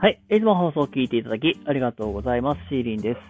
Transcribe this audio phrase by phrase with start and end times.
[0.00, 0.18] はい。
[0.30, 2.60] いつも放送を聞いていただき、ありがとうございます。
[2.70, 3.20] シーリンです。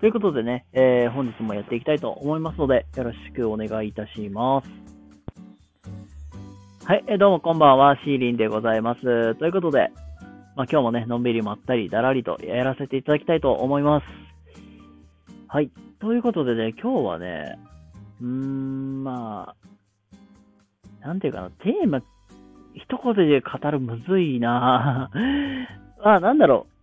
[0.00, 4.68] ということでね、えー、本日もやっていきたいと思いますので、よろしくお願いいたします。
[6.86, 7.04] はい。
[7.08, 7.98] えーどうもこんばんは。
[8.06, 9.34] シーリンでございます。
[9.34, 9.90] ということで、
[10.56, 14.06] まあ今日もね、のんびりまったり、だらりとやらせていただきたいと思います。
[15.46, 15.70] はい。
[16.00, 17.58] ということでね、今日はね、
[18.22, 19.54] うーん、ま
[21.02, 22.00] あ、なんていうかな、テーマ、
[22.72, 25.10] 一言で語るむずいな
[26.02, 26.78] あ、なんだろう。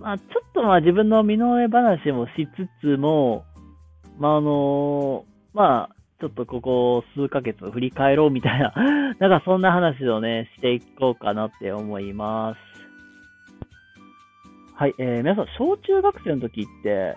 [0.00, 3.44] まあ、ちょっとまあ自分の身の上話もしつつも、
[4.18, 8.72] まあ、あのまあ、ちょっとここ数ヶ月を振り返ろうみたいな、
[9.18, 12.58] なんかそんな話をね、していこうかなって思います。
[14.74, 17.16] はい、えー、皆さん、小中学生の時って、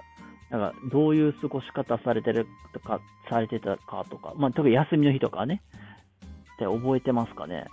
[0.50, 3.00] なんか、どういう過ごし方されてるとか、
[3.30, 5.62] されてたかとか、まあ、特に休みの日とかね、
[6.56, 7.68] って覚えてますかね？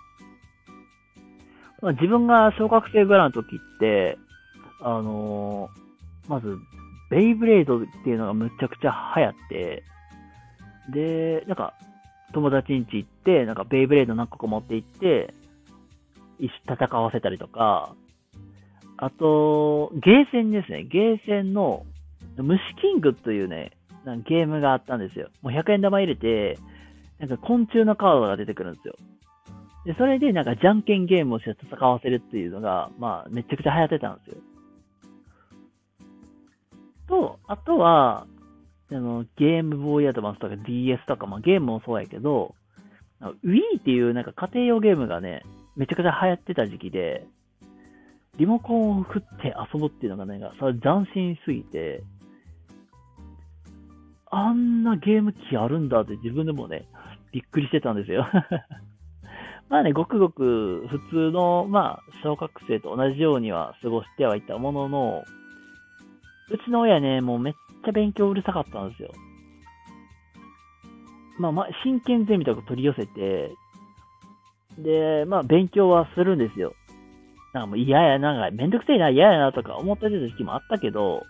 [1.80, 4.18] まあ、自分が小学生ぐらいの時って、
[4.80, 5.88] あのー
[6.28, 6.58] まず、
[7.10, 9.82] ベイブレードっていうのがむちゃくちゃ流行って、
[10.90, 11.74] で、なんか、
[12.32, 15.32] 友達ん家行って、なんかベイブレード何個か持って行って、
[16.38, 17.94] 一緒戦わせたりとか、
[18.98, 20.84] あと、ゲーセンですね。
[20.84, 21.86] ゲーセンの
[22.36, 23.72] 虫キングというね、
[24.04, 25.30] なんゲームがあったんですよ。
[25.40, 26.58] もう100円玉入れて、
[27.18, 28.94] なんか昆虫のカードが出てくるんですよ。
[29.88, 34.36] で、それでなんかじゃんけんゲームをして戦わせるっていうのが、まあ、めちゃくちゃ流行ってたんですよ。
[37.08, 38.26] と、あとは、
[38.92, 42.54] あの、ゲームボーイアドバンスとか DS とか、まあゲームもそうやけど、
[43.22, 45.42] Wii っていうなんか家庭用ゲームがね、
[45.74, 47.26] めちゃくちゃ流行ってた時期で、
[48.36, 52.02] リモコンを振って遊ぶっていうのがね、それ斬新すぎて、
[54.30, 56.86] あんなゲーム機あるんだって自分でもね、
[57.32, 58.26] びっくりしてたんですよ。
[59.68, 65.24] まあね、ごくごく普通の、まあ、小学生と同じようには過ごしてはいたものの、
[66.50, 69.12] うちの親ね、もうめっちゃ勉強うるさかったんですよ。
[71.38, 73.52] まあ、まあ、真剣ゼミとか取り寄せて、
[74.78, 76.72] で、まあ、勉強はするんですよ。
[77.52, 81.24] なんかもう嫌やな、んかめんどくせえな、嫌やなとか思った時期もあったけど、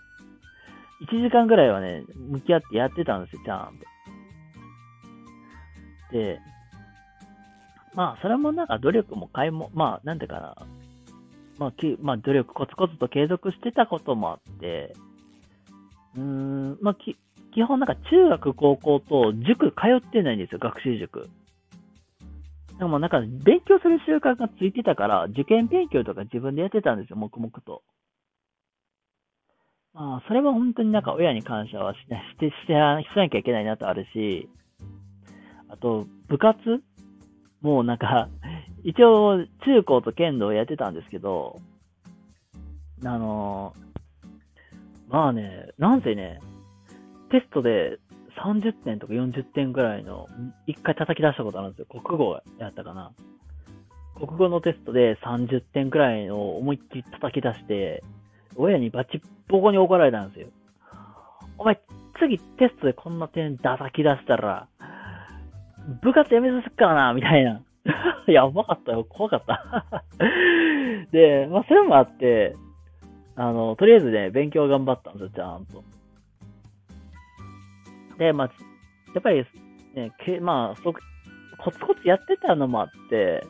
[1.01, 3.77] 1時間ぐらいはね、向き合ってやってたんですよ、ちゃん
[6.11, 6.13] と。
[6.13, 6.39] で、
[7.99, 10.55] まあ、それもなんか努力も買いも、まあ、なんていうかな。
[11.57, 14.95] まあ、きまあ、努力コツコツと継続してたこともあって、
[16.15, 17.17] うーん、まあ、き、
[17.53, 21.27] 基本なんか中学、高校と塾通ってないんですよ、学習塾。
[22.77, 27.83] でもなんか勉強する習慣がついてたから、受験勉強とか自分でやってたんですよ、黙々と。
[29.93, 32.71] まあ、それは本当になんか親に感謝はしなして、してし
[33.17, 34.47] なきゃいけないなとあるし、
[35.67, 36.55] あと、部活
[37.61, 38.29] もうなんか、
[38.83, 41.59] 一応中高と剣道やってたんですけど、
[43.03, 43.73] あの
[45.09, 46.39] まあね、なんせね、
[47.31, 47.99] テストで
[48.43, 50.27] 30点とか40点ぐらいの、
[50.67, 51.85] 一回叩き出したことあるんですよ。
[52.01, 53.11] 国語やったかな。
[54.15, 58.03] 国語のテストで30点くらいの思いっきり叩き出して、
[58.55, 60.47] 親にバチッボコに怒られたんですよ。
[61.57, 61.79] お前、
[62.19, 64.67] 次テストでこんな点叩き出したら、
[66.01, 67.61] 部活やめさせっからな、みたいな。
[68.27, 69.05] やばかったよ。
[69.07, 70.03] 怖かった。
[71.11, 72.55] で、まあ、それもあって、
[73.35, 75.83] あの、とりあえずね、勉強頑張ったんですよ、ちゃんと。
[78.17, 78.51] で、まあ、
[79.13, 79.45] やっぱり、
[79.95, 80.93] ね、けまあ、そ
[81.59, 83.43] コツコツやってたのもあって、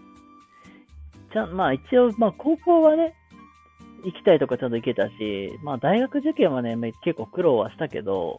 [1.31, 3.13] ちゃん、まあ一応、まあ高校はね、
[4.03, 8.37] 行きたいとこちゃんと行けたし、まあ大学受験はね、結構苦労はしたけど、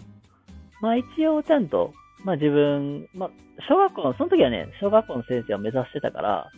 [0.81, 1.93] まあ一応ちゃんと、
[2.25, 3.31] まあ自分、まあ
[3.69, 6.51] 小学校の、その時はね、小学校の先生を目指してたから、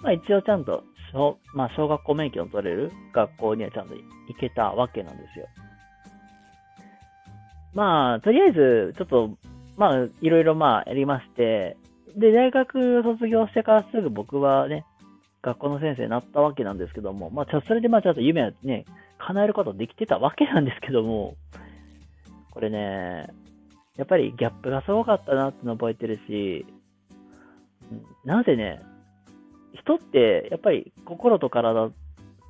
[0.00, 4.02] まあ一応ちゃんと、小まあ小学校免許の取れる学校にはちゃんと行
[4.38, 5.46] けたわけなんですよ。
[7.74, 9.38] まあ、とりあえず、ちょっと、
[9.76, 11.76] まあ、いろいろまあ、やりまして、
[12.16, 14.84] で、大学卒業してからすぐ僕はね、
[15.42, 18.84] 学校の先生になったわけなんですけども、まあ、ちょそれでまあ、ちょっと夢はね、
[19.18, 21.36] 叶えることできてたわけなんですけども、
[22.50, 23.28] これね、
[23.98, 26.64] やっぱりギャップがすごかったなっての覚えてるし、
[28.24, 28.80] なんせね、
[29.74, 31.90] 人って、やっぱり心と体、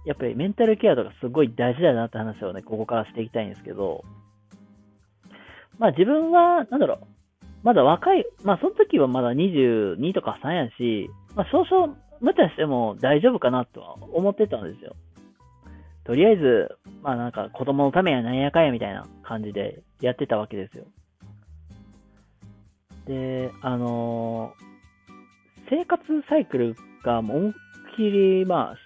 [0.04, 4.04] やっぱりメンタルケアとかすごい大事だなって話をね、ここからしていきたいんですけど、
[5.78, 6.98] まあ自分は、なんだろう、
[7.62, 14.94] まだ若い、まあその時はまだ22とか3やし、まあ少々無茶しても大丈夫かなとは思ってたんですよ。
[16.04, 20.84] とりあえず、まあなんか子供のためやなんやかんやみたいな感じでやってたわけですよ。
[23.08, 24.68] で、あのー
[25.70, 27.52] 生活サイクルが思いっ
[27.96, 28.76] きり、まあ、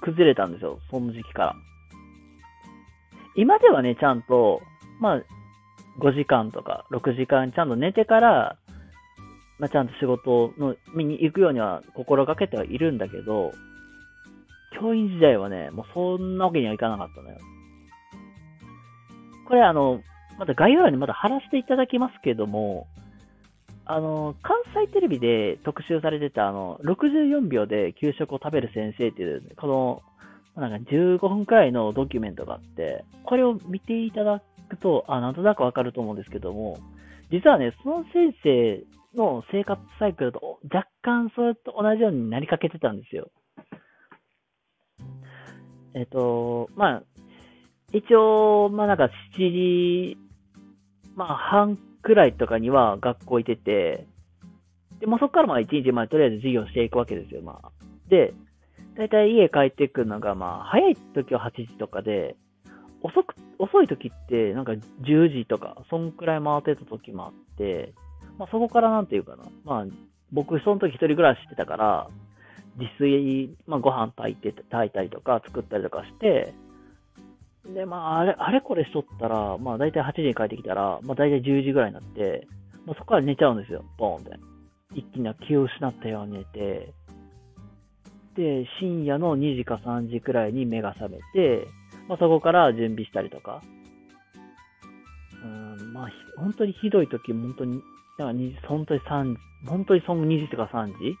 [0.00, 1.54] 崩れたんですよ、その時期から。
[3.34, 4.62] 今ではね、ちゃんと、
[5.00, 5.22] まあ、
[6.00, 8.56] 5時間とか6時間ちゃんと寝てから、
[9.58, 13.52] まあ、ちゃんと仕事の見に行くようには心がけてはいるんだけど、
[14.80, 17.38] 教員時代はね、もうそんなわけにはいかなかったのよ。
[19.48, 20.00] これあの、
[20.38, 22.86] また概要欄にまだ貼らせていただきますけども、
[23.90, 30.02] あの、関西テレビで特集されてた、あの、64秒で給食を食べる先生っていう、この、
[30.60, 36.78] なんか15分くらいのドキュメントがあって、これを見ていただくと、あ、なんとなくわかると思うんですけども、
[37.32, 38.84] 実はね、その先生
[39.16, 43.30] の生活サイクルと若干それと同じようになりかけてたんですよ。
[45.94, 47.02] えっ、と、まあ、
[47.94, 50.18] 一応、まあなんか7時、
[51.16, 54.06] まあ半くらいとかには学校行ってて、
[55.00, 57.70] で、もそこからまあ1日までとりあえず授業していくわけですよ、まあ。
[58.08, 58.34] で、
[58.96, 62.36] だいたい家帰ってくるのが、まあ、早い時は8時とかで、
[63.02, 67.94] 遅く、遅い時って、なんか10時とか、そんくらい回ってた時もあって、
[68.38, 69.86] まあそこからなんていうかな、まあ、
[70.32, 72.08] 僕その時一人暮らししてたから、
[72.76, 76.52] 自炊、まあご飯炊いて、炊いたりとか作ったりとかして、
[77.74, 82.46] で、まあ、あれ、あれこれしとったら、まあ、大体8時に帰ってきたら、まあ、大体10時ぐらいになって、
[82.86, 84.38] もうそこから寝ちゃうんですよ、ボーンって。
[84.94, 86.94] 一気に気を失ったように寝て、
[88.36, 91.66] で、深夜の2時か3時くらいに目が覚めて、
[92.08, 93.62] まあ、そこから準備したりとか。
[95.44, 97.82] うん、まあ、本当にひどい時、本当に、
[98.18, 101.16] だから本当に3時、本当にその2時とか3時？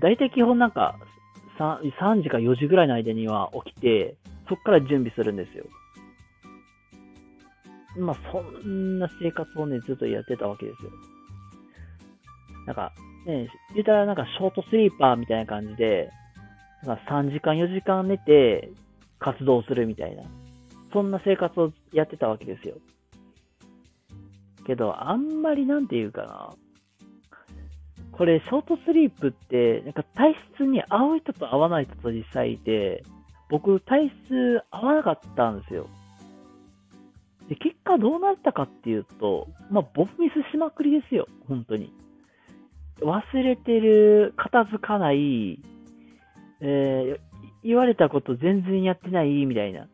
[0.00, 0.96] 大体基本なんか
[1.58, 4.16] 3、3時か4時ぐらいの間には起きて、
[4.50, 5.64] そこから準備するんですよ。
[7.96, 10.90] まあ、そんな生活をね、ずっとやってたわけですよ。
[12.66, 12.92] なんか、
[13.26, 16.10] ね、言ったらなんかショートスリーパーみたいな感じで、
[16.84, 18.72] なんか3時間4時間寝て
[19.20, 20.24] 活動するみたいな、
[20.92, 22.74] そんな生活をやってたわけですよ。
[24.66, 26.50] けど、あんまりなんていうかな。
[28.12, 33.04] これ、ショートスリープって、なんか体質に合う人と合わない人と実際いて、
[33.50, 35.88] 僕、体質合わなかったんですよ。
[37.48, 41.92] で、結果どうなったかっていうと、まあ、ボミスしまくりですよ、本当に。
[43.00, 45.60] 忘れてる、片付かない、
[46.60, 47.18] えー、
[47.64, 49.88] 言われたこと全然やってないみたいな。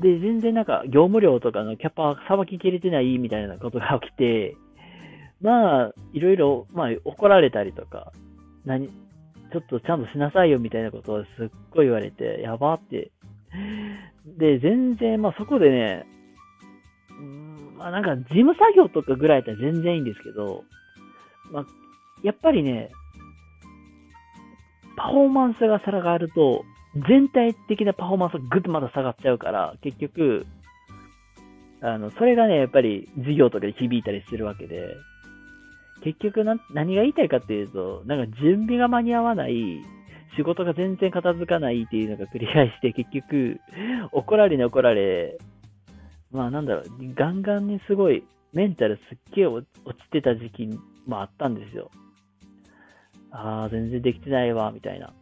[0.00, 4.56] で、全然なんか業務量とかのキャパさばききれてないみたいなことが起きて、
[5.40, 8.12] まあ、いろいろ、まあ、怒られたりとか、
[8.64, 8.88] 何、
[9.52, 13.10] ちょっとちゃんとしなさいよみたいなことをすっごい言われて、やばって。
[14.38, 16.06] で、全然、まあそこでね、
[17.10, 20.64] うん、まあなんか事務作業とかぐらいだったら全然いいんですけど、
[21.50, 21.66] まあ、
[22.22, 22.90] やっぱりね、
[24.96, 26.64] パフォーマンスが下がると、
[27.08, 30.46] 全体的なパフォーマンスがぐっとまだ下がっちゃうから、結局、
[31.80, 34.94] あの、それがね、やっぱり授業とかで響いたりするわけで、
[36.02, 39.82] 結局な、何が言いたいかっていうと、なんか準備が間に合わない、
[40.36, 43.60] 仕事が全然片付かないっていうのが繰り返して、結局、
[44.12, 45.38] 怒られに怒られ、
[46.30, 46.84] まあなんだろう、
[47.14, 50.68] ガンガンにすごい、メンタルすっげえ落ちてた時期
[51.06, 51.90] もあったんですよ。
[53.30, 55.12] ああ、全然できてないわ、みたいな。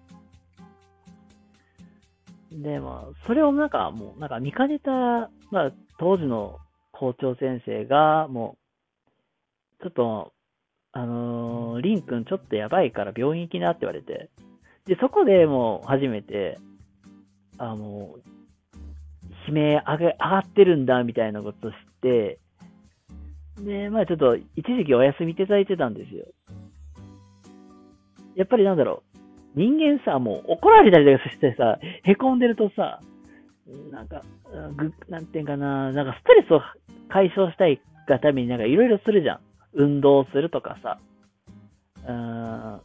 [2.50, 4.90] で、まあ、それをなんかもう、なんか見かねた、
[5.50, 6.58] まあ、当時の
[6.92, 8.56] 校長先生が、も
[9.80, 10.32] う、ちょっと、
[10.92, 14.28] あのー、リン君ちょっとやばいから病院行きなって言われて、
[14.86, 16.58] で、そこでもう初めて、
[17.58, 18.14] あの
[19.46, 22.38] 悲鳴上げ、上がってるんだみたいなことを知って、
[23.58, 26.26] で、まあちょっと一時期お休みいただいてたんですよ。
[28.34, 29.20] やっぱりなんだろう、
[29.54, 33.00] 人間さ、もう怒られたりとかしてさ、凹んでるとさ、
[33.92, 34.22] なんか、
[34.76, 36.62] ぐ、なんていうかな、なんかストレスを
[37.08, 39.40] 解消したいがためになんかいろいろするじゃん。
[39.74, 40.98] 運動するとかさ、
[42.06, 42.80] うん、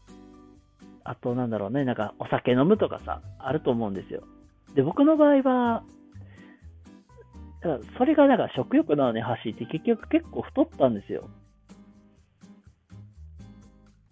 [1.03, 4.23] あとなんだろうね、なんかお酒飲むとかさ、あると思うんですよ。
[4.75, 5.83] で、僕の場合は、
[7.61, 11.29] だそれがなんか食欲のね、走って結局結構太ったんですよ。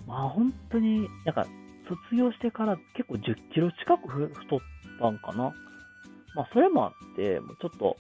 [0.08, 1.46] まあ本当に、なんか
[1.88, 4.60] 卒業してから結構10キロ近く太っ
[5.00, 5.54] たんかな。
[6.36, 7.98] まあそれもあって、もうちょっと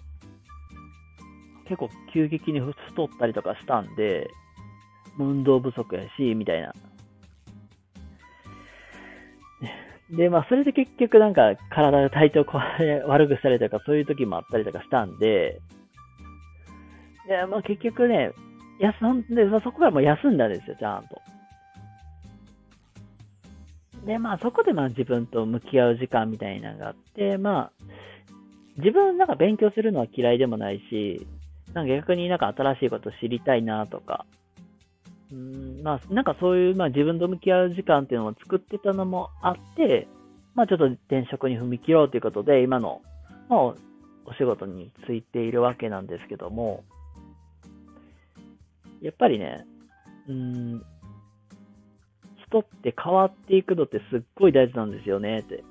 [1.65, 4.30] 結構急激に太ったりとかしたんで、
[5.17, 6.74] 運動不足やし、みたいな。
[10.12, 12.46] で、まあ、それで結局なんか、体が体調
[13.08, 15.60] 悪くしたりとか、そういう時もあったりとかしたんで、
[17.27, 18.32] で、まあ、結局ね、
[18.79, 21.22] 休んで、そこからもう休んだんですよ、ちゃんと。
[24.05, 27.72] で、まあそこでまあ自分と向き合う時間みたいなのがあって、まあ
[28.77, 31.25] 自分なんか勉強するのは嫌いでもないし、
[31.74, 34.25] なんか逆になんか新しいこと知りたいなとか、
[35.33, 40.07] うん、まあなんかそういうまあ自分と向き合う時間っていうのを作ってたのもあって、
[40.53, 43.01] まあちょっと転職に踏み切ろうということで、今の、
[43.49, 43.75] まあ、お
[44.37, 46.83] 仕事についているわけなんですけども、
[49.01, 49.65] やっぱりね、
[50.29, 50.85] うん、
[52.47, 55.63] 人って変わっていくのってすっごい大事なんですよねって。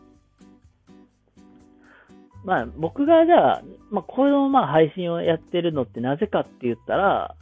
[2.44, 7.36] まあ僕がじゃあ、まあこのまあ配信をやってるのってなぜかって言ったら、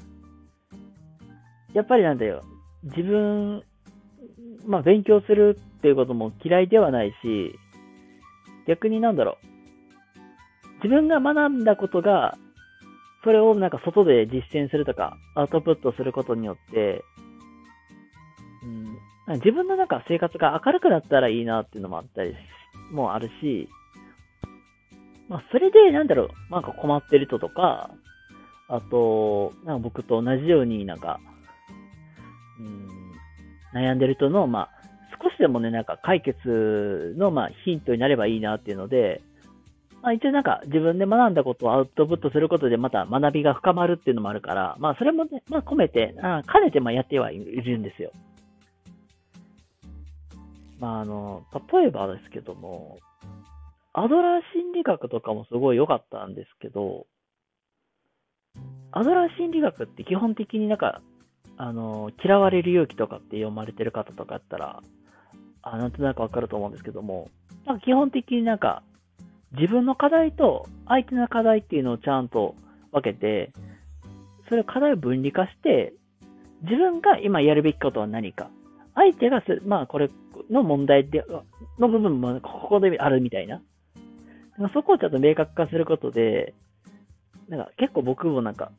[1.74, 2.42] やっぱりなんだよ、
[2.82, 3.62] 自分、
[4.66, 7.58] まあ勉強するっていうことも嫌いではないし、
[8.66, 9.46] 逆になんだろう、
[10.82, 12.36] 自分が学んだことが、
[13.22, 17.04] それをなんか外で実践するとか、アウトプットすることによって、
[19.28, 22.34] うん、自分のなんか生活が明るくなったらいいなっていうのもあったり
[22.90, 23.68] もあるし、
[25.28, 27.90] まあ、それで、なんだろう、なんか困ってる人とか、
[28.68, 31.20] あと、なんか僕と同じようになんか、
[33.72, 34.70] うん、悩んでる人の、まあ、
[35.22, 39.22] 少しでもね、なんか解決の、まあ、ヒントになればいいなっていうので、
[40.02, 48.12] まあ、一応なんか自分で学んだことをアウトプットすることでまた学びが深まるっていうのもあるから、まあそれもね、まあ込めて、あ兼ねてまあやってはいるんですよ。
[50.78, 52.98] まああの、例えばですけども、
[53.92, 57.06] アドラー心理学とかもすごい良かったんですけど、
[58.92, 61.02] アドラー心理学って基本的になんか、
[61.62, 64.82] あの、嫌われる勇気とかって読まれてる方とかやったら、
[65.60, 67.28] あなんとなくわかると思うんですけども、
[67.66, 68.82] なんか基本的になんか、
[69.52, 72.54] 自分の課題と相手の課題っていうのをちゃんと
[72.92, 73.52] 分けて、
[74.48, 75.92] それを課題を分離化して、
[76.62, 78.48] 自分が今やるべきことは何か。
[78.94, 80.08] 相手がす、まあこれ
[80.50, 81.26] の問題で、
[81.78, 83.60] の部分もここであるみたいな。
[84.72, 86.54] そこをちょっと明確化することで、
[87.48, 88.72] なんか結構僕もなんか、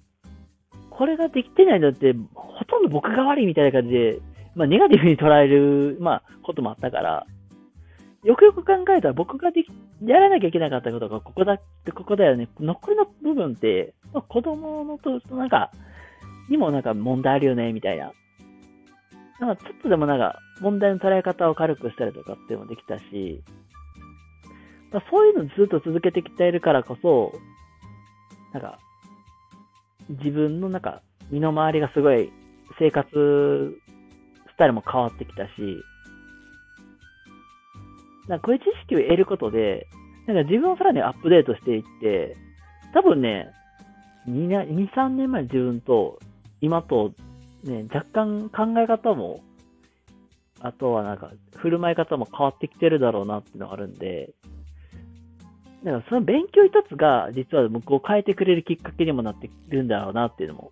[0.92, 4.20] これができてないのって、ほとんど僕が悪いみたいな感じで、
[4.56, 7.26] まあネガティブに捉える、まあこともあったから、
[8.24, 9.68] よくよく考えたら僕ができ、
[10.06, 12.48] やらなきゃいけなかったことがここだって、ここだよね。
[12.60, 15.72] 残りの部分って、まあ、子供のと、なんか、
[16.50, 18.12] にもなんか問題あるよね、みたいな。
[19.40, 23.44] なんかちょっとでもなんか問題の捉え方を軽くしたりとかっていうのもできたし、
[24.92, 27.34] だそういうのずっと続けてきているからこそ、
[28.54, 28.78] なんか、
[30.10, 32.32] 自分のなんか、身の回りがすごい
[32.80, 33.08] 生活
[34.54, 35.51] スタイルも変わってきたし、
[38.28, 39.88] なんかこういう知識を得ることで、
[40.28, 42.36] なんか自分をさらにアップデートしていって、
[42.94, 43.50] 多分ね、
[44.28, 46.20] 2, 2 3年前の自分と
[46.62, 47.13] 今と
[47.63, 49.42] ね、若干考え方も、
[50.60, 54.34] あとはなんか振る舞い方も変わってきてるだろうなっていうのがあるんで、
[55.84, 60.72] だからその勉強一つが、実は向こうを変えてくれるきっかけにもなってるんだろうなっていうのも、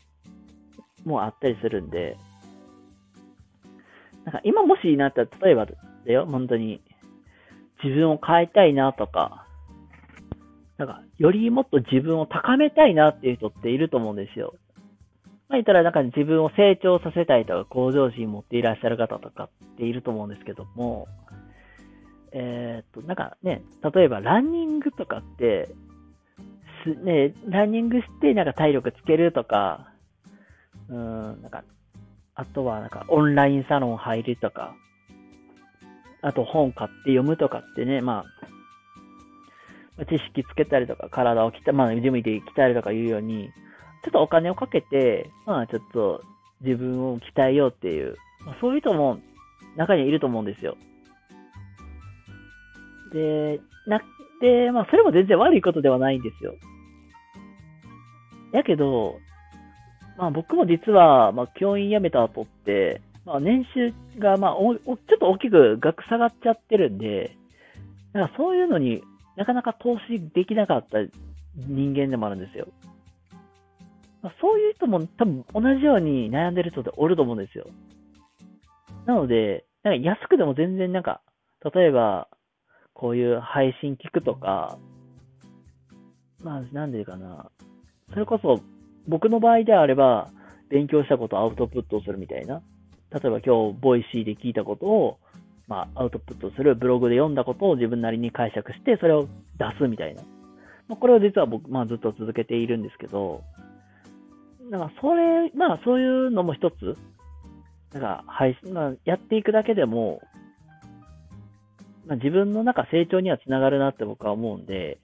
[1.06, 2.18] もあったりするんで、
[4.26, 6.82] なんか今もしなったら、例えばだよ、本当に、
[7.84, 9.46] 自分を変えたいなとか、
[10.78, 14.56] なんか、よりもっと自分を高めたいなっていう人っていると思うんですよ。
[15.50, 21.08] まあ言ったらなんか自分を成長させたいとか向上心持っていらっしゃる方とかっていると思うんですけども、
[22.32, 23.64] えっ、と、なんかね、
[23.94, 25.70] 例えばランニングとかって、
[26.84, 29.92] すね、ランニングしてなんか体力つけるとか、
[30.90, 31.64] うん、なんか、
[32.36, 34.76] あとはなんかオンラインサロン入るとか、
[36.22, 38.26] あと本買って読むとかってね、ま
[39.98, 43.50] あ、知識つけたりとか、体を鍛え、まあ、ジムで鍛えるとかいうように、
[44.04, 46.22] ちょっとお金をかけて、まあ、ちょっと
[46.62, 48.16] 自分を鍛えようっていう、
[48.46, 49.20] まあ、そういう人も
[49.76, 50.78] 中にいると思うんですよ。
[53.14, 54.02] で、な、
[54.42, 56.56] で、まあ、それも全然悪いことではないんですよ。
[58.52, 59.20] やけど、
[60.20, 67.38] まあ、僕も実は、まあ、教員辞めた後って、まあ、年収が、まあお、おちょっと大きく額下がっちゃってるんで、
[68.12, 69.02] だからそういうのに
[69.38, 70.98] なかなか投資できなかった
[71.56, 72.68] 人間でもあるんですよ。
[74.22, 77.66] まあ、そういう人も多分同じように悩んでる人っておると思うんですよ。
[79.06, 81.22] なので、なんか安くでも全然なんか、
[81.74, 82.28] 例えば、
[82.94, 84.78] こういう配信聞くとか、
[86.44, 87.50] まあ、なんでかな。
[88.12, 88.60] それこそ、
[89.10, 90.30] 僕の場合であれば、
[90.70, 92.62] 勉強したことをアウトプットするみたいな。
[93.12, 95.18] 例えば今日、 Voicy で聞いたことを、
[95.68, 100.22] まあ、アウトプットする、ブログで読んだことを自分なりに解釈して、それを出すみたいな。
[100.88, 103.42] まあ、これを実は僕、まあ、ずっと続けているんですけど、
[104.70, 106.96] だかそれ、まあそういうのも一つ、
[107.94, 110.22] なんか配信、まあ、やっていくだけでも、
[112.06, 115.00] まあ、自分の中成長にはつながるなって僕は思うんで、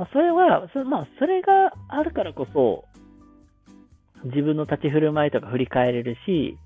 [0.00, 2.86] まあ、それは、そまあ、それがあるからこそ、
[4.24, 6.56] 自分の立ち振る舞いとか振り返れるし、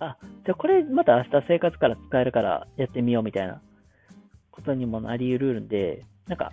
[0.00, 3.62] あ、じゃあこれまた明日生活から使えるからやってみようみたいな
[4.50, 6.52] ことにもなり得るんで、なんか、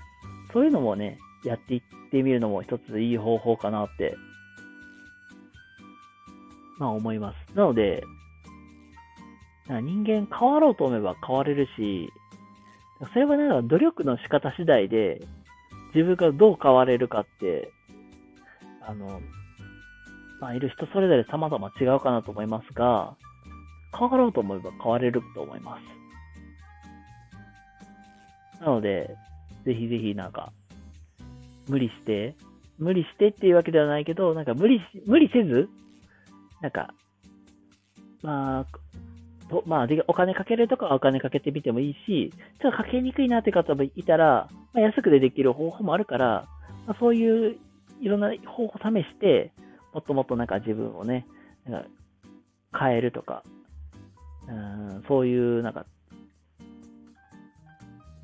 [0.53, 1.81] そういうのもね、やっていっ
[2.11, 4.15] てみるのも一ついい方法かなって、
[6.79, 7.57] まあ思います。
[7.57, 8.05] なので、
[9.67, 12.09] 人間変わろうと思えば変われるし、
[13.11, 15.19] それはなんか努力の仕方次第で、
[15.95, 17.71] 自分がどう変われるかって、
[18.81, 19.21] あの、
[20.41, 23.15] まあ、いる人それぞれ様々違うかなと思いますが、
[23.97, 25.79] 変わろうと思えば変われると思いま
[28.59, 28.61] す。
[28.61, 29.15] なので、
[29.63, 30.51] ぜひぜひなんか、
[31.69, 32.35] 無理して、
[32.77, 35.69] 無理してっていうわけではないけど、なんか無理無理せず、
[36.61, 36.93] なんか、
[38.21, 38.65] まあ、
[39.65, 46.47] まあ、お金かけるとかはお金かけてみてもいいし、ちょっとかけにくいなって方もいたら、まあ、安くでできる方法もあるから、
[46.87, 47.57] まあ、そういう
[48.01, 49.51] いろんな方法を試して、
[49.93, 51.27] もっともっとなんか自分をね、
[51.67, 51.89] なんか
[52.77, 53.43] 変えるとか、
[54.47, 55.85] うんそういうなんか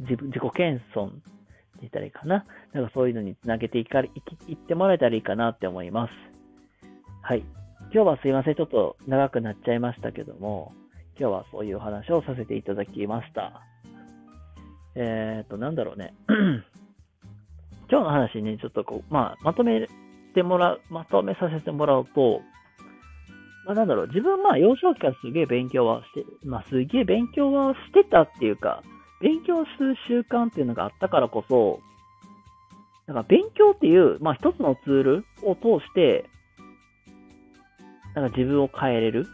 [0.01, 1.21] 自分自己謙遜って
[1.81, 2.45] 言ったらいいかな。
[2.73, 4.11] なんかそういうのにつなげていかい
[4.47, 6.13] いってもらえたらいいかなって思います。
[7.21, 7.43] はい。
[7.93, 8.55] 今日はすいません。
[8.55, 10.73] ちょっと長くなっちゃいましたけども、
[11.21, 13.61] 今日はそういう話をさせていただきました。
[14.95, 16.15] えっ、ー、と、なんだろうね。
[17.91, 19.87] 今日の話ね、ちょっとこう、まあ、まとめ
[20.33, 22.41] てもらう、まとめさせてもらうと、
[23.67, 28.81] まあ、なんだろう、自分まあ幼少期からすげえ勉強はして、まあすげえ勉強はしてたっていうか、
[29.21, 31.81] 勉強する習慣っていうのがあったからこそ、
[33.05, 36.25] だから勉強っていう、まあ一つのツールを通して、
[38.15, 39.27] なんか自分を変えれる、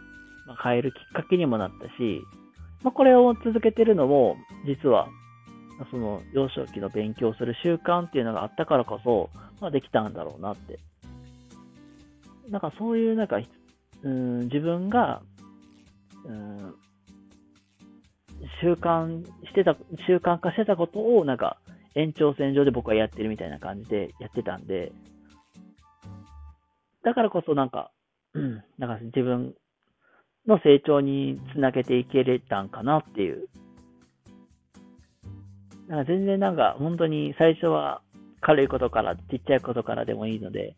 [0.48, 2.24] まあ、変えるきっかけにもなったし、
[2.82, 5.10] まあこれを続けてるのも、実は、
[5.91, 10.80] その幼少期の勉強する習慣っていうのがあったからこそ、まあできたんだろうなって。
[12.50, 13.39] なんかそういうなんか、
[14.04, 15.21] うん、自分が、
[16.26, 16.76] うん、
[18.62, 19.76] 習慣してた、
[20.08, 21.58] 習慣化してたことを、なんか、
[21.95, 24.91] 延長線上で僕はやってるみたいな感じでやってたんで、
[27.04, 27.91] だからこそなんか、
[28.34, 29.56] うん、なんか自分
[30.47, 33.47] の成長につなげていけれたんかなっていう。
[35.88, 38.01] なんか全然なんか本当に最初は
[38.41, 40.75] 軽いことから、ちっちゃいことからでもいいので、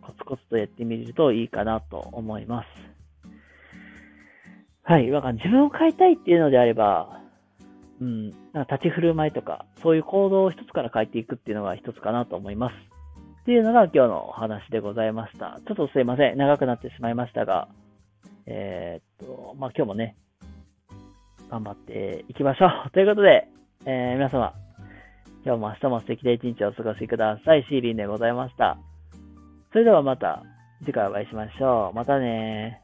[0.00, 2.66] コツコツとやってみるといいかなと思います。
[4.82, 5.10] はい。
[5.10, 7.20] だから自分を変えたいっていうのであれば、
[8.00, 12.74] うん、なんか立ち振る舞いとか、そういう行動を一つから変えていくっていうのが一つかなと思います。
[13.42, 15.60] っていうのが今日のお話でございました。
[15.66, 16.36] ちょっとすいません。
[16.36, 17.68] 長くなってしまいましたが、
[18.46, 20.16] えー、っと、まあ、今日もね、
[21.50, 22.90] 頑張っていきましょう。
[22.92, 23.48] ということで、
[23.86, 24.54] えー、皆様、
[25.44, 27.64] 今日も明日も素敵な一日をお過ごしください。
[27.68, 28.78] シーリンでございました。
[29.72, 30.42] それではまた
[30.80, 31.96] 次回お会いしましょう。
[31.96, 32.80] またね